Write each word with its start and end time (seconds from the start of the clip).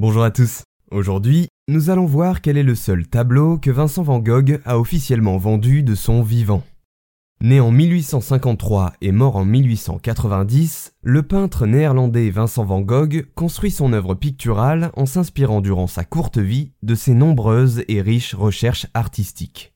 Bonjour 0.00 0.22
à 0.22 0.30
tous. 0.30 0.62
Aujourd'hui, 0.92 1.48
nous 1.66 1.90
allons 1.90 2.06
voir 2.06 2.40
quel 2.40 2.56
est 2.56 2.62
le 2.62 2.76
seul 2.76 3.08
tableau 3.08 3.58
que 3.58 3.72
Vincent 3.72 4.04
van 4.04 4.20
Gogh 4.20 4.60
a 4.64 4.78
officiellement 4.78 5.38
vendu 5.38 5.82
de 5.82 5.96
son 5.96 6.22
vivant. 6.22 6.62
Né 7.40 7.58
en 7.58 7.72
1853 7.72 8.92
et 9.00 9.10
mort 9.10 9.34
en 9.34 9.44
1890, 9.44 10.92
le 11.02 11.22
peintre 11.24 11.66
néerlandais 11.66 12.30
Vincent 12.30 12.64
van 12.64 12.80
Gogh 12.80 13.26
construit 13.34 13.72
son 13.72 13.92
œuvre 13.92 14.14
picturale 14.14 14.92
en 14.94 15.04
s'inspirant 15.04 15.60
durant 15.60 15.88
sa 15.88 16.04
courte 16.04 16.38
vie 16.38 16.70
de 16.84 16.94
ses 16.94 17.14
nombreuses 17.14 17.82
et 17.88 18.00
riches 18.00 18.36
recherches 18.36 18.86
artistiques. 18.94 19.74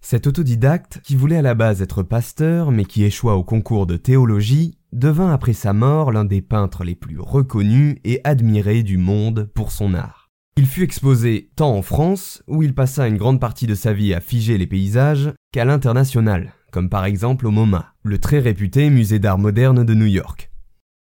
Cet 0.00 0.28
autodidacte, 0.28 1.00
qui 1.02 1.16
voulait 1.16 1.38
à 1.38 1.42
la 1.42 1.54
base 1.54 1.82
être 1.82 2.04
pasteur 2.04 2.70
mais 2.70 2.84
qui 2.84 3.02
échoua 3.02 3.34
au 3.34 3.42
concours 3.42 3.88
de 3.88 3.96
théologie, 3.96 4.78
devint 4.92 5.32
après 5.32 5.52
sa 5.52 5.72
mort 5.72 6.12
l'un 6.12 6.24
des 6.24 6.42
peintres 6.42 6.84
les 6.84 6.94
plus 6.94 7.18
reconnus 7.18 7.96
et 8.04 8.20
admirés 8.24 8.82
du 8.82 8.96
monde 8.96 9.50
pour 9.54 9.72
son 9.72 9.94
art. 9.94 10.30
Il 10.56 10.66
fut 10.66 10.82
exposé 10.82 11.50
tant 11.56 11.74
en 11.74 11.82
France, 11.82 12.42
où 12.46 12.62
il 12.62 12.74
passa 12.74 13.08
une 13.08 13.16
grande 13.16 13.40
partie 13.40 13.66
de 13.66 13.74
sa 13.74 13.92
vie 13.92 14.12
à 14.12 14.20
figer 14.20 14.58
les 14.58 14.66
paysages, 14.66 15.32
qu'à 15.52 15.64
l'international, 15.64 16.52
comme 16.70 16.90
par 16.90 17.04
exemple 17.04 17.46
au 17.46 17.50
MoMA, 17.50 17.94
le 18.02 18.18
très 18.18 18.40
réputé 18.40 18.90
musée 18.90 19.18
d'art 19.18 19.38
moderne 19.38 19.84
de 19.84 19.94
New 19.94 20.06
York. 20.06 20.50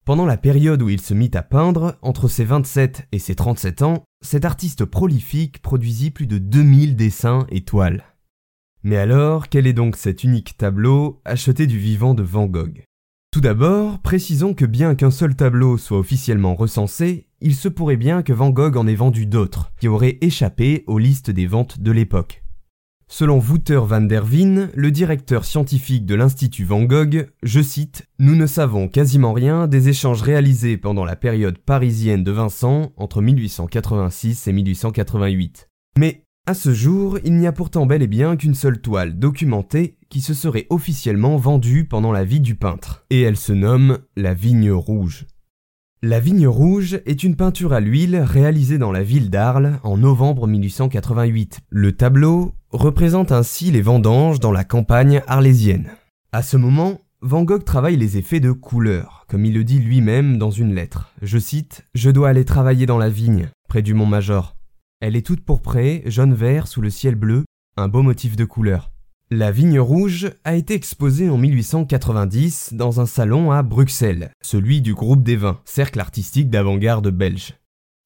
Pendant 0.05 0.25
la 0.25 0.37
période 0.37 0.81
où 0.81 0.89
il 0.89 0.99
se 0.99 1.13
mit 1.13 1.31
à 1.33 1.43
peindre, 1.43 1.97
entre 2.01 2.27
ses 2.27 2.43
27 2.43 3.07
et 3.11 3.19
ses 3.19 3.35
37 3.35 3.83
ans, 3.83 4.03
cet 4.21 4.43
artiste 4.43 4.85
prolifique 4.85 5.61
produisit 5.61 6.11
plus 6.11 6.27
de 6.27 6.39
2000 6.39 6.95
dessins 6.95 7.45
et 7.49 7.61
toiles. 7.61 8.03
Mais 8.83 8.97
alors, 8.97 9.47
quel 9.47 9.65
est 9.65 9.73
donc 9.73 9.95
cet 9.95 10.25
unique 10.25 10.57
tableau 10.57 11.21
acheté 11.23 11.67
du 11.67 11.77
vivant 11.77 12.13
de 12.13 12.23
Van 12.23 12.47
Gogh? 12.47 12.83
Tout 13.33 13.41
d'abord, 13.41 13.97
précisons 13.97 14.53
que 14.53 14.63
bien 14.63 14.93
qu'un 14.93 15.09
seul 15.09 15.35
tableau 15.35 15.79
soit 15.79 15.97
officiellement 15.97 16.53
recensé, 16.53 17.25
il 17.41 17.55
se 17.55 17.67
pourrait 17.67 17.97
bien 17.97 18.21
que 18.21 18.31
Van 18.31 18.51
Gogh 18.51 18.77
en 18.77 18.85
ait 18.85 18.93
vendu 18.93 19.25
d'autres, 19.25 19.71
qui 19.79 19.87
auraient 19.87 20.19
échappé 20.21 20.83
aux 20.85 20.99
listes 20.99 21.31
des 21.31 21.47
ventes 21.47 21.79
de 21.79 21.91
l'époque. 21.91 22.43
Selon 23.07 23.39
Wouter 23.39 23.81
van 23.87 24.01
der 24.01 24.23
Wien, 24.23 24.69
le 24.75 24.91
directeur 24.91 25.45
scientifique 25.45 26.05
de 26.05 26.13
l'Institut 26.13 26.63
Van 26.63 26.83
Gogh, 26.83 27.27
je 27.41 27.61
cite 27.63 28.07
Nous 28.19 28.35
ne 28.35 28.45
savons 28.45 28.87
quasiment 28.87 29.33
rien 29.33 29.65
des 29.65 29.89
échanges 29.89 30.21
réalisés 30.21 30.77
pendant 30.77 31.03
la 31.03 31.15
période 31.15 31.57
parisienne 31.57 32.23
de 32.23 32.31
Vincent 32.31 32.93
entre 32.97 33.19
1886 33.23 34.47
et 34.47 34.53
1888. 34.53 35.69
Mais 35.97 36.23
à 36.45 36.53
ce 36.53 36.73
jour, 36.73 37.19
il 37.23 37.35
n'y 37.35 37.47
a 37.47 37.53
pourtant 37.53 37.85
bel 37.85 38.01
et 38.01 38.07
bien 38.07 38.35
qu'une 38.35 38.53
seule 38.53 38.81
toile 38.81 39.17
documentée 39.17 39.95
qui 40.09 40.19
se 40.19 40.33
serait 40.33 40.67
officiellement 40.69 41.37
vendue 41.37 41.85
pendant 41.85 42.11
la 42.11 42.25
vie 42.25 42.41
du 42.41 42.55
peintre, 42.55 43.05
et 43.09 43.21
elle 43.21 43.37
se 43.37 43.53
nomme 43.53 43.99
La 44.17 44.33
Vigne 44.33 44.71
Rouge. 44.71 45.25
La 46.01 46.19
Vigne 46.19 46.47
Rouge 46.47 46.99
est 47.05 47.23
une 47.23 47.37
peinture 47.37 47.71
à 47.71 47.79
l'huile 47.79 48.17
réalisée 48.17 48.77
dans 48.77 48.91
la 48.91 49.03
ville 49.03 49.29
d'Arles 49.29 49.79
en 49.83 49.95
novembre 49.95 50.47
1888. 50.47 51.61
Le 51.69 51.93
tableau 51.93 52.51
représente 52.71 53.31
ainsi 53.31 53.71
les 53.71 53.81
vendanges 53.81 54.41
dans 54.41 54.51
la 54.51 54.65
campagne 54.65 55.21
arlésienne. 55.27 55.91
À 56.33 56.41
ce 56.41 56.57
moment, 56.57 56.99
Van 57.21 57.43
Gogh 57.43 57.63
travaille 57.63 57.95
les 57.95 58.17
effets 58.17 58.41
de 58.41 58.51
couleur, 58.51 59.25
comme 59.29 59.45
il 59.45 59.53
le 59.53 59.63
dit 59.63 59.79
lui-même 59.79 60.37
dans 60.37 60.51
une 60.51 60.75
lettre. 60.75 61.13
Je 61.21 61.37
cite 61.39 61.85
Je 61.95 62.09
dois 62.09 62.27
aller 62.27 62.43
travailler 62.43 62.85
dans 62.85 62.97
la 62.97 63.09
vigne, 63.09 63.47
près 63.69 63.81
du 63.81 63.93
Mont 63.93 64.05
Major. 64.05 64.57
Elle 65.05 65.17
est 65.17 65.25
toute 65.25 65.43
pourprée, 65.43 66.01
jaune-vert 66.05 66.65
sous 66.65 66.79
le 66.79 66.89
ciel 66.89 67.15
bleu, 67.15 67.43
un 67.75 67.89
beau 67.89 68.03
motif 68.03 68.37
de 68.37 68.45
couleur. 68.45 68.93
La 69.31 69.51
vigne 69.51 69.77
rouge 69.77 70.31
a 70.45 70.55
été 70.55 70.75
exposée 70.75 71.29
en 71.29 71.37
1890 71.37 72.69
dans 72.71 73.01
un 73.01 73.05
salon 73.05 73.51
à 73.51 73.63
Bruxelles, 73.63 74.31
celui 74.41 74.79
du 74.79 74.93
groupe 74.93 75.21
des 75.21 75.35
vins, 75.35 75.59
cercle 75.65 75.99
artistique 75.99 76.49
d'avant-garde 76.49 77.09
belge. 77.09 77.55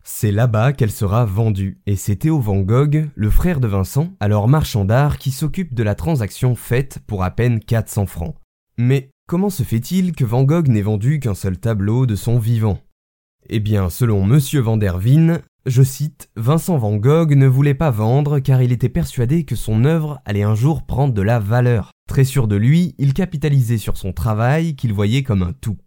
C'est 0.04 0.32
là-bas 0.32 0.74
qu'elle 0.74 0.90
sera 0.90 1.24
vendue, 1.24 1.78
et 1.86 1.96
c'est 1.96 2.16
Théo 2.16 2.40
Van 2.40 2.62
Gogh, 2.62 3.12
le 3.14 3.30
frère 3.30 3.60
de 3.60 3.68
Vincent, 3.68 4.16
alors 4.20 4.48
marchand 4.48 4.84
d'art, 4.84 5.20
qui 5.20 5.30
s'occupe 5.30 5.76
de 5.76 5.84
la 5.84 5.94
transaction 5.94 6.56
faite 6.56 6.98
pour 7.06 7.24
à 7.24 7.30
peine 7.30 7.60
400 7.60 8.08
francs. 8.08 8.34
Mais 8.80 9.12
comment 9.28 9.52
se 9.52 9.62
fait-il 9.62 10.14
que 10.14 10.26
Van 10.26 10.42
Gogh 10.42 10.68
n'ait 10.68 10.82
vendu 10.82 11.20
qu'un 11.20 11.36
seul 11.36 11.60
tableau 11.60 12.08
de 12.08 12.16
son 12.16 12.40
vivant? 12.40 12.80
Eh 13.50 13.60
bien, 13.60 13.92
selon 13.92 14.26
Monsieur 14.26 14.62
Van 14.62 14.78
der 14.78 14.98
Wien, 14.98 15.42
je 15.68 15.84
cite, 15.84 16.30
Vincent 16.36 16.78
Van 16.78 16.96
Gogh 16.96 17.36
ne 17.36 17.46
voulait 17.46 17.74
pas 17.74 17.92
vendre 17.92 18.40
car 18.40 18.62
il 18.62 18.72
était 18.72 18.90
persuadé 18.90 19.44
que 19.44 19.56
son 19.56 19.84
œuvre 19.84 20.22
allait 20.26 20.44
un 20.44 20.56
jour 20.56 20.86
prendre 20.86 21.14
de 21.14 21.22
la 21.22 21.40
valeur. 21.40 21.92
Très 22.08 22.24
sûr 22.24 22.48
de 22.48 22.56
lui, 22.56 22.96
il 22.98 23.14
capitalisait 23.14 23.78
sur 23.78 23.98
son 23.98 24.14
travail 24.14 24.76
qu'il 24.76 24.94
voyait 24.94 25.24
comme 25.24 25.44
un 25.44 25.54
tout. 25.54 25.78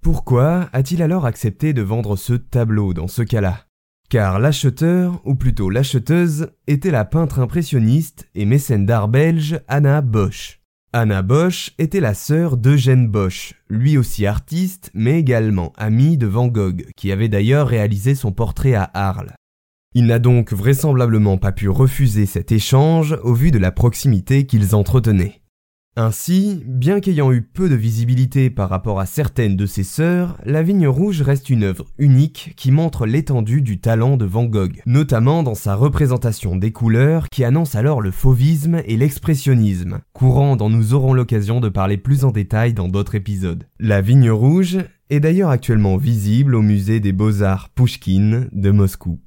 Pourquoi 0.00 0.70
a-t-il 0.72 1.02
alors 1.02 1.26
accepté 1.26 1.74
de 1.74 1.82
vendre 1.82 2.16
ce 2.16 2.32
tableau 2.32 2.94
dans 2.94 3.08
ce 3.08 3.22
cas-là? 3.22 3.66
Car 4.08 4.38
l'acheteur, 4.38 5.20
ou 5.26 5.34
plutôt 5.34 5.68
l'acheteuse, 5.68 6.48
était 6.66 6.90
la 6.90 7.04
peintre 7.04 7.40
impressionniste 7.40 8.26
et 8.34 8.46
mécène 8.46 8.86
d'art 8.86 9.08
belge 9.08 9.60
Anna 9.68 10.00
Bosch. 10.00 10.57
Anna 10.94 11.20
Bosch 11.20 11.74
était 11.76 12.00
la 12.00 12.14
sœur 12.14 12.56
d'Eugène 12.56 13.08
Bosch, 13.08 13.52
lui 13.68 13.98
aussi 13.98 14.24
artiste, 14.24 14.90
mais 14.94 15.20
également 15.20 15.74
ami 15.76 16.16
de 16.16 16.26
Van 16.26 16.46
Gogh, 16.46 16.86
qui 16.96 17.12
avait 17.12 17.28
d'ailleurs 17.28 17.68
réalisé 17.68 18.14
son 18.14 18.32
portrait 18.32 18.72
à 18.72 18.90
Arles. 18.94 19.34
Il 19.94 20.06
n'a 20.06 20.18
donc 20.18 20.54
vraisemblablement 20.54 21.36
pas 21.36 21.52
pu 21.52 21.68
refuser 21.68 22.24
cet 22.24 22.52
échange 22.52 23.18
au 23.22 23.34
vu 23.34 23.50
de 23.50 23.58
la 23.58 23.70
proximité 23.70 24.46
qu'ils 24.46 24.74
entretenaient. 24.74 25.42
Ainsi, 26.00 26.62
bien 26.64 27.00
qu'ayant 27.00 27.32
eu 27.32 27.42
peu 27.42 27.68
de 27.68 27.74
visibilité 27.74 28.50
par 28.50 28.68
rapport 28.68 29.00
à 29.00 29.04
certaines 29.04 29.56
de 29.56 29.66
ses 29.66 29.82
sœurs, 29.82 30.38
La 30.44 30.62
Vigne 30.62 30.86
Rouge 30.86 31.22
reste 31.22 31.50
une 31.50 31.64
œuvre 31.64 31.86
unique 31.98 32.54
qui 32.56 32.70
montre 32.70 33.04
l'étendue 33.04 33.62
du 33.62 33.80
talent 33.80 34.16
de 34.16 34.24
Van 34.24 34.44
Gogh, 34.44 34.80
notamment 34.86 35.42
dans 35.42 35.56
sa 35.56 35.74
représentation 35.74 36.54
des 36.54 36.70
couleurs 36.70 37.28
qui 37.30 37.42
annonce 37.42 37.74
alors 37.74 38.00
le 38.00 38.12
fauvisme 38.12 38.80
et 38.86 38.96
l'expressionnisme, 38.96 39.98
courant 40.12 40.54
dont 40.54 40.70
nous 40.70 40.94
aurons 40.94 41.14
l'occasion 41.14 41.58
de 41.58 41.68
parler 41.68 41.96
plus 41.96 42.24
en 42.24 42.30
détail 42.30 42.74
dans 42.74 42.86
d'autres 42.86 43.16
épisodes. 43.16 43.66
La 43.80 44.00
Vigne 44.00 44.30
Rouge 44.30 44.78
est 45.10 45.18
d'ailleurs 45.18 45.50
actuellement 45.50 45.96
visible 45.96 46.54
au 46.54 46.62
musée 46.62 47.00
des 47.00 47.12
beaux-arts 47.12 47.70
Pouchkine 47.70 48.48
de 48.52 48.70
Moscou. 48.70 49.18